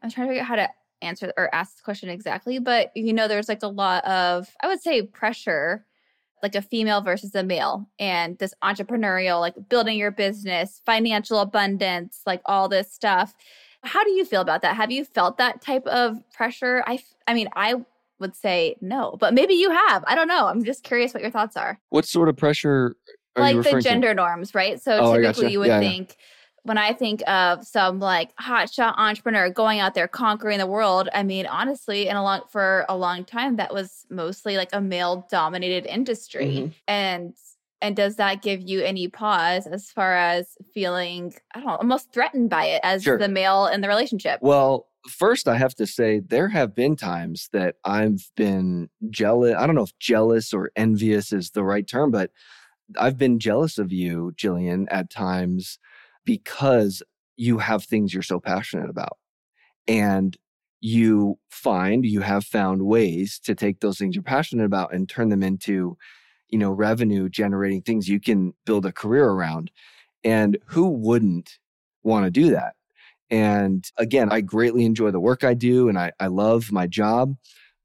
[0.02, 0.68] I'm trying to figure out how to
[1.02, 4.68] answer or ask this question exactly, but you know, there's like a lot of, I
[4.68, 5.86] would say, pressure,
[6.42, 12.22] like a female versus a male, and this entrepreneurial, like building your business, financial abundance,
[12.26, 13.34] like all this stuff.
[13.82, 14.76] How do you feel about that?
[14.76, 16.82] Have you felt that type of pressure?
[16.86, 17.76] I, f- I mean, I
[18.18, 20.04] would say no, but maybe you have.
[20.06, 20.46] I don't know.
[20.46, 21.80] I'm just curious what your thoughts are.
[21.88, 22.96] What sort of pressure
[23.36, 23.88] are you like the referring to?
[23.88, 24.80] gender norms, right?
[24.82, 25.50] So Oh, typically gotcha.
[25.52, 25.88] you would Yeah, yeah.
[26.64, 31.22] When I think of some like hotshot entrepreneur going out there conquering the world, I
[31.22, 35.26] mean, honestly, in a long for a long time, that was mostly like a male
[35.30, 36.46] dominated industry.
[36.46, 36.74] Mhm.
[36.86, 37.34] And
[37.82, 42.12] and does that give you any pause as far as feeling, I don't know, almost
[42.12, 43.16] threatened by it as Sure.
[43.16, 44.38] the male in the relationship?
[44.42, 49.54] Well, first, I have to say there have been times that I've been jealous.
[49.56, 52.30] I don't know if jealous or envious is the right term, but
[52.98, 55.78] I've been jealous of you, Gillean, at times
[56.24, 57.02] because
[57.36, 59.18] you have things you're so passionate about.
[59.88, 60.36] And
[60.80, 65.28] you find, you have found ways to take those things you're passionate about and turn
[65.28, 65.96] them into,
[66.48, 69.70] you know, revenue generating things you can build a career around.
[70.24, 71.58] And who wouldn't
[72.02, 72.74] want to do that?
[73.30, 77.36] And again, I greatly enjoy the work I do and I, I love my job.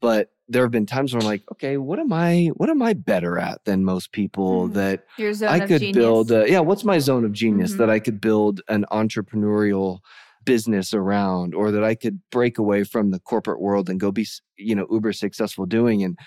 [0.01, 2.93] But there have been times where I'm like, okay, what am I what am I
[2.93, 4.73] better at than most people Mhm.
[4.73, 7.77] that Your zone I could build a, yeah, what's my zone of genius Mhm.
[7.77, 9.99] that I could build an entrepreneurial
[10.43, 14.27] business around or that I could break away from the corporate world and go be,
[14.57, 16.17] you know, uber successful doing and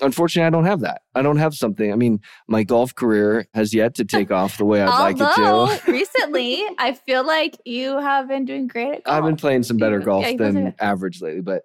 [0.00, 1.02] Unfortunately, I don't have that.
[1.14, 1.92] I don't have something.
[1.92, 5.28] I mean, my golf career has yet to take off the way I'd like it
[5.36, 5.80] to.
[5.92, 9.16] recently, I feel like you have been doing great at golf.
[9.16, 11.62] I've been playing some better golf yeah, than average lately, but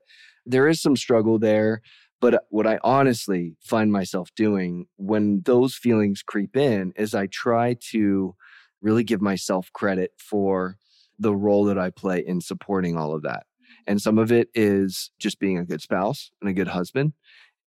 [0.48, 1.82] there is some struggle there.
[2.20, 7.28] But uh, what I honestly find myself doing when those feelings creep in is I
[7.28, 8.36] try to
[8.82, 10.78] really give myself credit for
[11.20, 13.46] the role that I play in supporting all of that.
[13.86, 17.14] And some of it is just being a good spouse and a good husband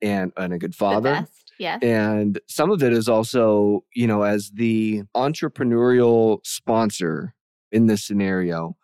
[0.01, 1.27] and, and a good the father.
[1.59, 1.83] Yes.
[1.83, 7.35] And some of it is also, you know, as the entrepreneurial sponsor
[7.73, 8.77] in this scenario,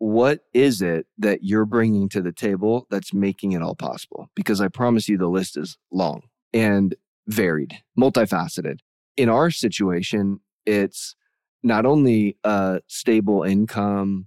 [0.00, 4.30] what is it that you're bringing to the table that's making it all possible?
[4.34, 6.22] Because I promise you the list is long
[6.54, 6.94] and
[7.28, 8.78] varied, multifaceted.
[9.18, 11.14] In our situation, it's
[11.62, 14.26] not only a stable income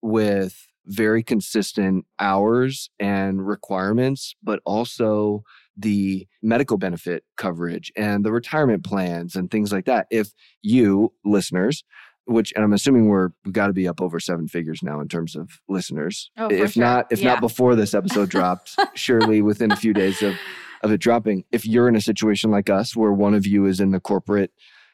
[0.00, 5.42] with very consistent hours and requirements, but also
[5.76, 10.06] the medical benefit coverage and the retirement plans and things like that.
[10.10, 11.84] If you listeners,
[12.30, 15.08] which and I'm assuming we're we've got to be up over seven figures now in
[15.08, 16.30] terms of listeners.
[16.38, 16.82] Oh, if sure.
[16.84, 17.32] not, if Yeah.
[17.32, 20.34] not before this episode dropped, surely within a few days of
[20.82, 21.44] of it dropping.
[21.52, 24.50] If you're in a situation like us where one of you is in the corporate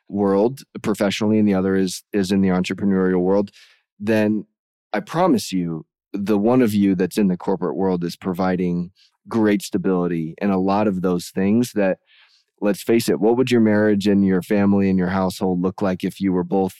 [0.08, 3.50] world professionally and the other is is in the entrepreneurial world,
[4.00, 4.46] then
[4.92, 8.90] I promise you the one of you that's in the corporate world is providing
[9.28, 11.98] great stability and a lot of those things that
[12.60, 16.04] let's face it what would your marriage and your family and your household look like
[16.04, 16.74] if you were both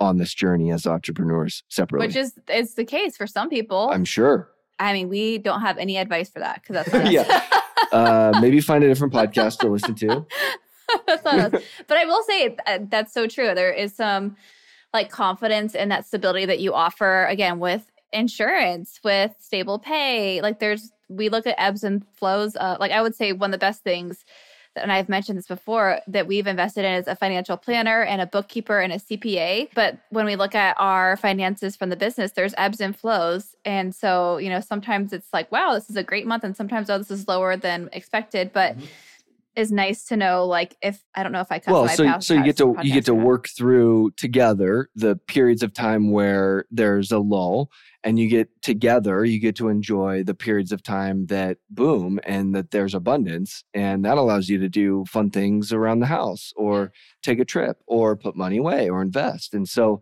[0.00, 3.90] on this journey as entrepreneurs separately Which is is the case for some people.
[3.92, 7.10] i'm sure I mean, we don't have any advice for that because that's.
[7.10, 7.42] Yeah.
[7.92, 10.26] uh, maybe find a different podcast to listen to
[11.06, 11.62] that's not us.
[11.86, 13.54] But I will say uh, that's so true.
[13.54, 14.36] There is some
[14.92, 20.40] like confidence in that stability that you offer again with insurance, with stable pay.
[20.40, 22.56] Like there's, we look at ebbs and flows.
[22.56, 24.24] Uh, like I would say one of the best things
[24.76, 28.26] and I've mentioned this before, that we've invested in is a financial planner and a
[28.26, 29.70] bookkeeper and a CPA.
[29.74, 33.56] But when we look at our finances from the business, there's ebbs and flows.
[33.64, 36.44] And so, you know, sometimes it's like, wow, this is a great month.
[36.44, 38.52] And sometimes, oh, this is lower than expected.
[38.52, 38.86] But mm-hmm
[39.56, 42.42] is nice to know like if i don't know if i well so, so you
[42.42, 47.18] get to you get to work through together the periods of time where there's a
[47.18, 47.70] lull
[48.02, 52.54] and you get together you get to enjoy the periods of time that boom and
[52.54, 56.92] that there's abundance and that allows you to do fun things around the house or
[57.22, 60.00] take a trip or put money away or invest and so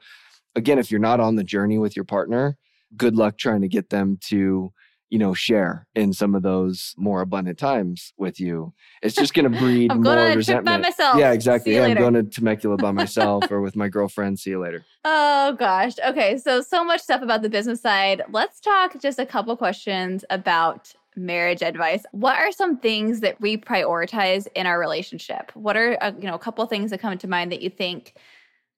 [0.55, 2.57] again if you're not on the journey with your partner
[2.97, 4.73] good luck trying to get them to
[5.13, 8.73] you know, share in some of those more abundant times with you.
[9.03, 10.65] It's just going to breed I'm more going resentment.
[10.65, 11.19] by myself.
[11.19, 11.75] Yeah, exactly.
[11.75, 14.39] Yeah, I'm going to Temecula by myself or with my girlfriend.
[14.39, 14.87] See you later.
[15.05, 15.93] Oh gosh.
[16.03, 18.23] Okay, so so much stuff about the business side.
[18.31, 22.07] Let's talk just a couple questions about marriage advice.
[22.13, 25.53] What are some things that we prioritize in our relationship?
[25.53, 28.15] What are uh, you know a couple things that come to mind that you think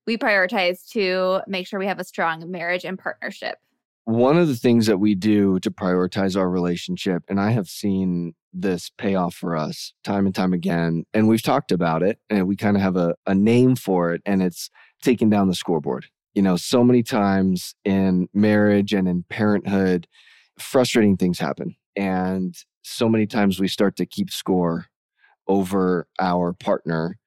[0.04, 3.58] we prioritize to make sure we have a strong marriage and partnership?
[4.04, 8.34] One of the things that we do to prioritize our relationship, and I have seen
[8.52, 12.46] this pay off for us time and time again, and we've talked about it, and
[12.46, 14.70] we kind of have a, a name for it, and it's
[15.02, 16.06] taking down the scoreboard.
[16.34, 20.06] You know, so many times in marriage and in parenthood,
[20.58, 21.76] frustrating things happen.
[21.96, 24.86] And so many times we start to keep score
[25.46, 27.18] over our partner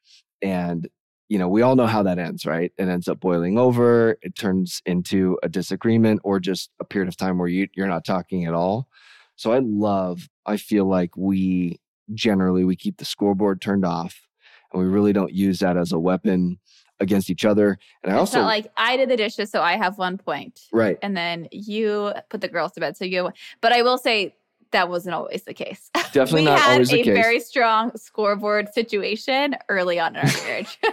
[0.41, 0.87] and
[1.29, 2.71] you know, we all know how that ends, right?
[2.77, 4.17] It ends up boiling over.
[4.21, 8.05] It turns into a disagreement or just a period of time where you, you're not
[8.05, 8.87] talking at all.
[9.35, 11.79] So I love, I feel like we
[12.13, 14.27] generally we keep the scoreboard turned off
[14.71, 16.59] and we really don't use that as a weapon
[16.99, 17.77] against each other.
[18.03, 20.61] And I also like I did the dishes, so I have one point.
[20.71, 20.97] Right.
[21.01, 22.97] And then you put the girls to bed.
[22.97, 24.35] So you but I will say
[24.71, 25.89] that wasn't always the case.
[26.11, 27.05] Definitely not always the case.
[27.05, 30.79] We had a very strong scoreboard situation early on in our marriage.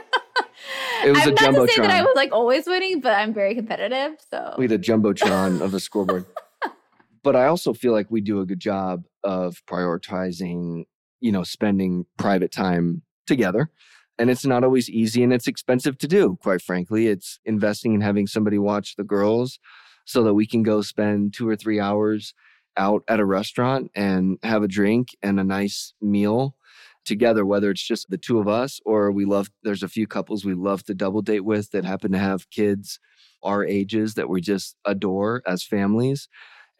[1.04, 3.34] it was I'm a not to say that I was like always winning, but I'm
[3.34, 4.12] very competitive.
[4.30, 6.26] So we had a jumbotron of a scoreboard.
[7.22, 10.84] but I also feel like we do a good job of prioritizing,
[11.20, 13.70] you know, spending private time together.
[14.18, 17.08] And it's not always easy and it's expensive to do, quite frankly.
[17.08, 19.58] It's investing in having somebody watch the girls
[20.04, 22.34] so that we can go spend two or three hours
[22.76, 26.56] out at a restaurant and have a drink and a nice meal
[27.04, 30.44] together, whether it's just the two of us or we love, there's a few couples
[30.44, 32.98] we love to double date with that happen to have kids
[33.42, 36.28] our ages that we just adore as families.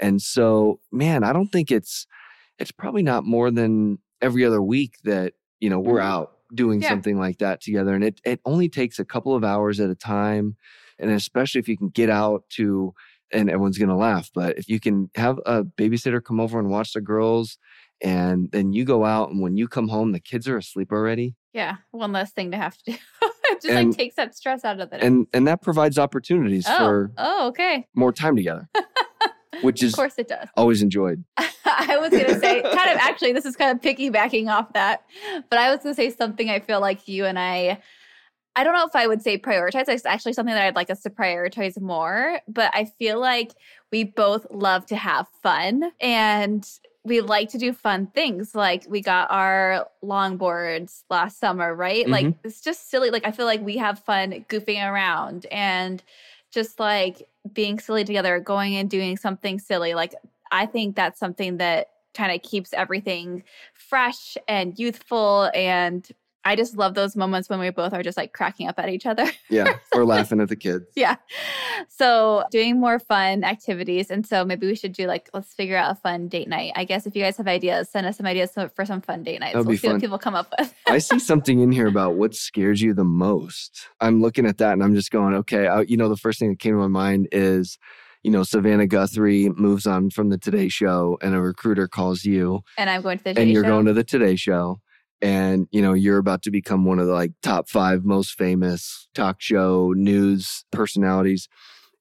[0.00, 2.06] And so, man, I don't think it's,
[2.58, 6.08] it's probably not more than every other week that, you know, we're mm-hmm.
[6.08, 6.88] out doing yeah.
[6.88, 7.94] something like that together.
[7.94, 10.56] And it, it only takes a couple of hours at a time.
[10.98, 12.94] And especially if you can get out to,
[13.32, 16.70] and everyone's going to laugh, but if you can have a babysitter come over and
[16.70, 17.58] watch the girls
[18.02, 21.35] and then you go out and when you come home the kids are asleep already
[21.52, 24.64] yeah one less thing to have to do it just and, like takes that stress
[24.64, 26.78] out of it and and that provides opportunities oh.
[26.78, 28.68] for oh okay more time together
[29.62, 32.98] which is of course it does always enjoyed i was going to say kind of
[32.98, 35.04] actually this is kind of piggybacking off that
[35.48, 37.80] but i was going to say something i feel like you and i
[38.57, 39.88] I don't know if I would say prioritize.
[39.88, 43.52] It's actually something that I'd like us to prioritize more, but I feel like
[43.90, 45.90] we both love to have fun.
[46.00, 46.64] And
[47.04, 48.54] we like to do fun things.
[48.54, 52.04] Like we got our longboards last summer, right?
[52.04, 52.12] Mm-hmm.
[52.12, 53.10] Like it's just silly.
[53.10, 56.02] Like I feel like we have fun goofing around and
[56.50, 59.94] just like being silly together, going and doing something silly.
[59.94, 60.14] Like
[60.50, 63.42] I think that's something that kind of keeps everything
[63.74, 66.08] fresh and youthful and
[66.44, 69.07] I just love those moments when we both are just like cracking up at each
[69.07, 69.24] other.
[69.50, 70.85] yeah, or laughing at the kids.
[70.94, 71.16] Yeah.
[71.88, 74.11] So, doing more fun activities.
[74.11, 76.72] And so, maybe we should do like, let's figure out a fun date night.
[76.76, 79.40] I guess if you guys have ideas, send us some ideas for some fun date
[79.40, 79.54] nights.
[79.54, 79.96] That'd we'll be see fun.
[79.96, 80.74] what people come up with.
[80.87, 83.88] I see something in here about what scares you the most.
[84.00, 86.50] I'm looking at that and I'm just going, okay, I, you know, the first thing
[86.50, 87.78] that came to my mind is,
[88.22, 92.62] you know, Savannah Guthrie moves on from the Today Show and a recruiter calls you.
[92.78, 93.68] And I'm going to the Today And you're show.
[93.68, 94.81] going to the Today Show
[95.25, 99.08] and you know you're about to become one of the like top five most famous
[99.14, 101.48] talk show news personalities.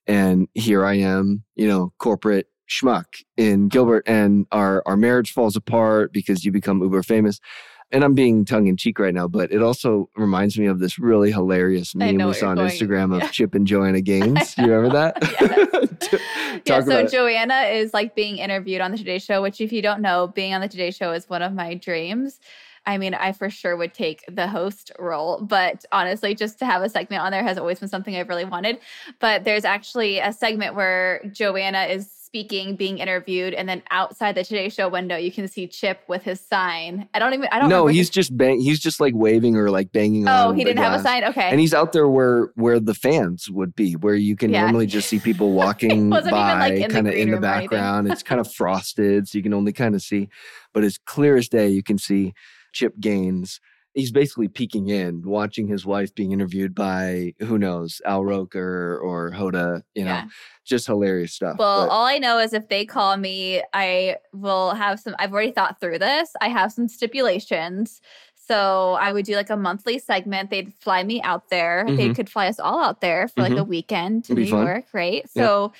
[0.05, 3.05] And here i am you know corporate schmuck
[3.37, 7.39] in gilbert and our our marriage falls apart because you become uber famous.
[7.93, 11.95] And i'm being tongue-in-cheek right now but it also reminds me of this really hilarious
[11.95, 12.69] meme we saw on going.
[12.69, 14.57] instagram of chip and joanna gaines.
[14.57, 16.19] You remember that?
[16.65, 20.01] Yeah so joanna is like being interviewed on the today show which if you don't
[20.01, 22.39] know being on the today show is one of my dreams
[22.85, 26.81] I mean, I for sure would take the host role, but honestly, just to have
[26.81, 28.79] a segment on there has always been something I've really wanted.
[29.19, 34.43] But there's actually a segment where Joanna is speaking, being interviewed, and then outside the
[34.43, 37.07] Today Show window, you can see Chip with his sign.
[37.13, 37.47] I don't even.
[37.51, 37.69] I don't.
[37.69, 38.59] No, he's his, just bang.
[38.59, 40.27] He's just like waving or like banging.
[40.27, 41.23] Oh, he didn't have a sign.
[41.25, 44.63] Okay, and he's out there where where the fans would be, where you can yeah.
[44.63, 46.19] normally just see people walking by,
[46.69, 48.11] like kind of in the background.
[48.11, 50.27] it's kind of frosted, so you can only kind of see.
[50.73, 52.33] But as clear as day, you can see
[52.73, 53.59] Chip Gaines
[53.93, 59.31] he's basically peeking in, watching his wife being interviewed by who knows, Al Roker or
[59.31, 60.25] Hoda, you know, yeah.
[60.65, 61.57] just hilarious stuff.
[61.59, 65.31] Well, but, all I know is if they call me, I will have some, I've
[65.31, 66.31] already thought through this.
[66.41, 68.01] I have some stipulations.
[68.35, 70.49] So I would do like a monthly segment.
[70.49, 71.85] They'd fly me out there.
[71.85, 71.95] Mm-hmm.
[71.95, 73.53] They could fly us all out there for mm-hmm.
[73.53, 74.65] like a weekend to New fun.
[74.65, 75.29] York, right?
[75.29, 75.79] So yeah.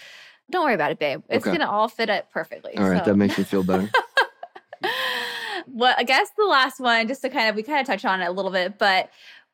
[0.52, 1.24] don't worry about it, babe.
[1.30, 1.58] It's okay.
[1.58, 2.78] gonna all fit up perfectly.
[2.78, 3.12] All right, so.
[3.12, 3.90] that makes me feel better.
[5.74, 8.22] what I guess the last one, just to kind of we kind of touch on
[8.22, 9.10] it a little bit, but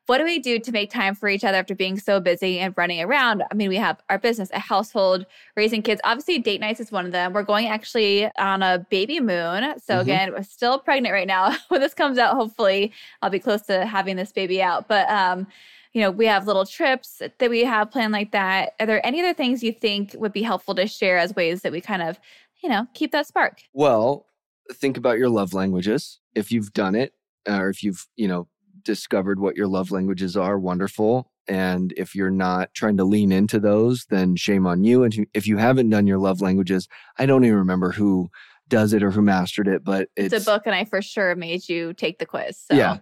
[0.06, 2.74] what do we do to make time for each other after being so busy and
[2.76, 3.44] running around?
[3.50, 5.24] I mean, we have our business, a household,
[5.56, 6.00] raising kids.
[6.02, 7.32] Obviously, date nights is one of them.
[7.32, 9.78] We're going actually on a baby moon.
[9.78, 10.00] So, mm-hmm.
[10.00, 11.56] again, we're still pregnant right now.
[11.68, 12.92] when this comes out, hopefully,
[13.22, 14.88] I'll be close to having this baby out.
[14.88, 15.46] But, um,
[15.92, 18.74] you know, we have little trips that we have planned like that.
[18.80, 21.70] Are there any other things you think would be helpful to share as ways that
[21.70, 22.18] we kind of,
[22.62, 23.62] you know, keep that spark?
[23.72, 24.26] Well,
[24.72, 26.20] think about your love languages.
[26.34, 27.12] If you've done it,
[27.48, 28.48] uh, or if you've, you know,
[28.82, 31.30] discovered what your love languages are, wonderful.
[31.48, 35.02] And if you're not trying to lean into those, then shame on you.
[35.02, 38.30] And if you haven't done your love languages, I don't even remember who
[38.68, 41.34] does it or who mastered it, but it's, it's a book, and I for sure
[41.34, 42.56] made you take the quiz.
[42.56, 42.76] So.
[42.76, 42.98] Yeah,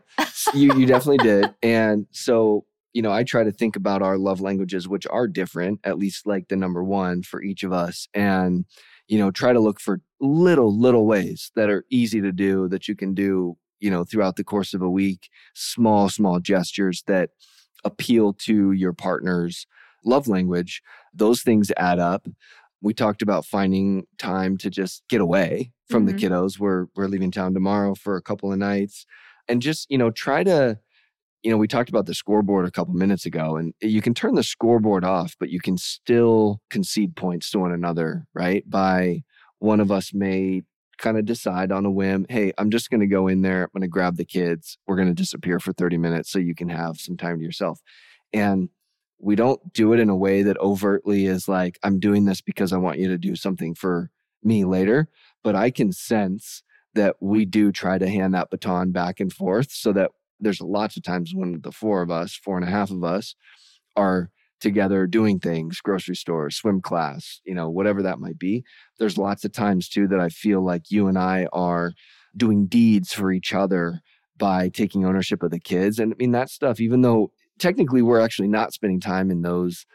[0.55, 1.55] you you definitely did.
[1.63, 2.65] And so
[2.95, 6.27] you know, I try to think about our love languages, which are different, at least
[6.27, 8.65] like the number one for each of us, and
[9.09, 12.89] you know, try to look for little, little ways that are easy to do that
[12.89, 17.31] you can do, you know, throughout the course of a week, small, small gestures that
[17.85, 19.67] appeal to your partner's
[20.05, 20.83] love language.
[21.15, 22.27] Those things add up.
[22.81, 26.17] We talked about finding time to just get away from mm-hmm.
[26.17, 26.59] the kiddos.
[26.59, 29.07] We're we're leaving town tomorrow for a couple of nights
[29.49, 30.79] and just, you know, try to
[31.43, 34.35] you know, we talked about the scoreboard a couple minutes ago, and you can turn
[34.35, 38.69] the scoreboard off, but you can still concede points to one another, right?
[38.69, 39.23] By
[39.59, 40.63] one of us may
[40.99, 43.71] kind of decide on a whim, hey, I'm just going to go in there, I'm
[43.73, 46.69] going to grab the kids, we're going to disappear for 30 minutes so you can
[46.69, 47.81] have some time to yourself.
[48.33, 48.69] And
[49.21, 52.73] we don't do it in a way that overtly is like, I'm doing this because
[52.73, 54.11] I want you to do something for
[54.43, 55.09] me later.
[55.43, 56.63] But I can sense
[56.95, 60.11] that we do try to hand that baton back and forth so that
[60.41, 63.35] there's lots of times when the four of us, four and a half of us,
[63.97, 64.31] are
[64.61, 68.65] together doing things, grocery store, swim class, you know, whatever that might be.
[68.99, 71.93] There's lots of times too that I feel like you and I are
[72.37, 74.01] doing deeds for each other
[74.37, 75.99] by taking ownership of the kids.
[75.99, 79.87] And I mean that stuff, even though technically we're actually not spending time in those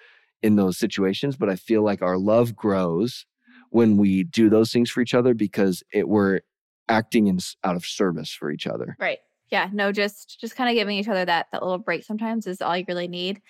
[0.41, 3.25] in those situations, but I feel like our love grows
[3.69, 6.41] when we do those things for each other because it we're
[6.89, 8.97] acting in out of service for each other.
[8.99, 9.19] Right
[9.53, 12.61] yeah no just just kind of giving each other that that little break sometimes is
[12.61, 13.41] all you really need.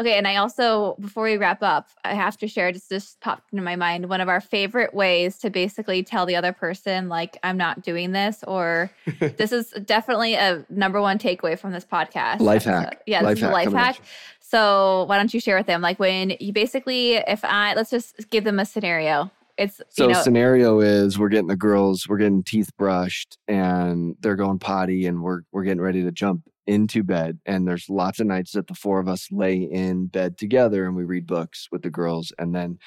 [0.00, 3.52] Okay and i also before we wrap up i have to share just just popped
[3.52, 7.36] into my mind one of our favorite ways to basically tell the other person like
[7.42, 8.90] i'm not doing this or
[9.36, 12.40] this is definitely a number one takeaway from this podcast.
[12.40, 13.02] Life hack.
[13.06, 14.00] yeah life hack, life hack.
[14.40, 18.30] so why don't you share with them like when you basically if i let's just
[18.30, 19.30] give them a scenario
[19.62, 24.16] it's so you know, scenario is we're getting the girls, we're getting teeth brushed, and
[24.20, 27.38] they're going potty, and we're we're getting ready to jump into bed.
[27.46, 30.94] And there's lots of nights that the four of us lay in bed together and
[30.94, 32.78] we read books with the girls, and then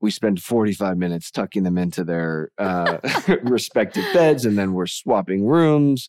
[0.00, 2.98] we spend 45 minutes tucking them into their uh,
[3.42, 6.08] respective beds, and then we're swapping rooms,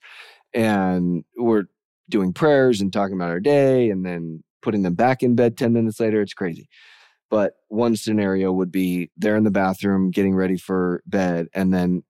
[0.53, 1.65] and we're
[2.09, 5.73] doing prayers and talking about our day, and then putting them back in bed 10
[5.73, 6.21] minutes later.
[6.21, 6.67] It's crazy.
[7.29, 12.03] But one scenario would be they're in the bathroom getting ready for bed, and then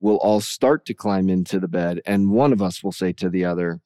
[0.00, 2.00] we'll all start to climb into the bed.
[2.06, 3.80] And one of us will say to the other,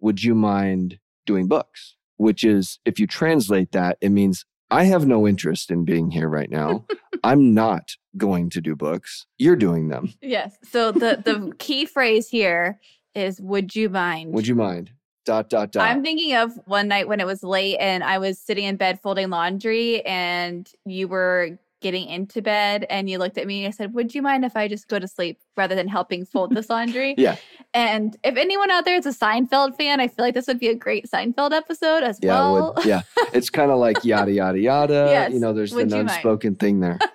[0.00, 1.96] Would you mind doing books?
[2.16, 6.28] Which is, if you translate that, it means I have no interest in being here
[6.28, 6.86] right now.
[7.24, 9.26] I'm not going to do books.
[9.38, 10.12] You're doing them.
[10.20, 10.56] Yes.
[10.64, 12.80] So the the key phrase here
[13.14, 14.34] is would you mind?
[14.34, 14.90] Would you mind?
[15.24, 15.88] Dot dot dot.
[15.88, 19.00] I'm thinking of one night when it was late and I was sitting in bed
[19.00, 23.76] folding laundry and you were getting into bed and you looked at me and I
[23.76, 26.70] said, Would you mind if I just go to sleep rather than helping fold this
[26.70, 27.14] laundry?
[27.18, 27.36] yeah.
[27.74, 30.68] And if anyone out there is a Seinfeld fan, I feel like this would be
[30.68, 32.74] a great Seinfeld episode as yeah, well.
[32.86, 33.02] yeah.
[33.34, 35.06] It's kind of like yada yada yada.
[35.10, 36.98] yes, you know, there's an unspoken thing there.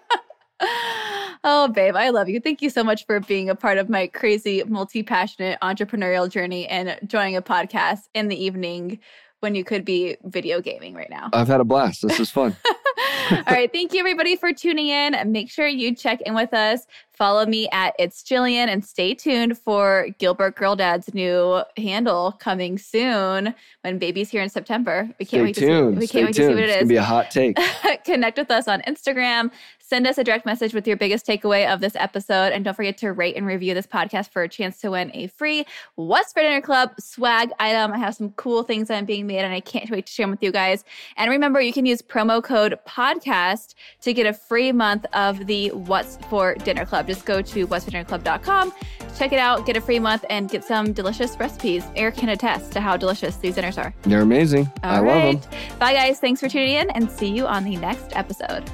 [1.43, 2.39] Oh, babe, I love you.
[2.39, 6.67] Thank you so much for being a part of my crazy, multi passionate entrepreneurial journey
[6.67, 8.99] and joining a podcast in the evening
[9.39, 11.29] when you could be video gaming right now.
[11.31, 12.01] I've had a blast.
[12.05, 12.57] This is fun.
[13.31, 13.71] All right.
[13.71, 15.15] Thank you, everybody, for tuning in.
[15.31, 16.85] Make sure you check in with us.
[17.20, 22.78] Follow me at It's Gillean and stay tuned for Gilbert Girl Dad's new handle coming
[22.78, 25.09] soon when baby's here in September.
[25.20, 25.95] We can't Stay wait tuned.
[25.95, 26.49] to see, we Stay can't wait tuned.
[26.51, 27.57] to see what it it's gonna be a hot take.
[28.05, 29.51] Connect with us on Instagram.
[29.80, 32.53] Send us a direct message with your biggest takeaway of this episode.
[32.53, 35.28] And don't forget to rate and review this podcast for a chance to win a
[35.28, 35.65] free
[35.95, 37.91] What's for Dinner Club swag item.
[37.91, 40.26] I have some cool things that I'm being made and I can't wait to share
[40.26, 40.84] them with you guys.
[41.17, 45.70] And remember, you can use promo code podcast to get a free month of the
[45.70, 47.07] What's for Dinner Club.
[47.10, 48.72] Just go to what'sfordinnerclub.com,
[49.18, 51.84] check it out, get a free month, and get some delicious recipes.
[51.95, 53.93] Eric can attest to how delicious these dinners are.
[54.03, 54.72] They're amazing.
[54.84, 55.51] I All love them.
[55.80, 56.20] Bye, guys.
[56.20, 58.70] Thanks for tuning in and see you on the next episode.